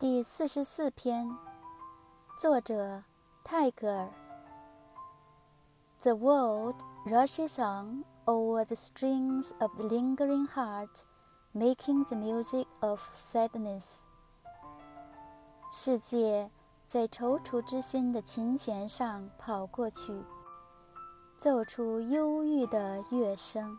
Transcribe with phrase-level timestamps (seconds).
[0.00, 1.28] 第四十四篇，
[2.38, 3.04] 作者
[3.44, 4.08] 泰戈尔。
[6.02, 11.02] The world rushes on over the strings of the lingering heart,
[11.52, 14.04] making the music of sadness.
[15.70, 16.50] 世界
[16.86, 20.24] 在踌躇之心的琴弦上跑过去，
[21.36, 23.78] 奏出忧郁的乐声。